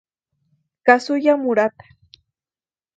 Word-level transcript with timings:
Kazuya 0.85 1.37
Murata 1.43 1.85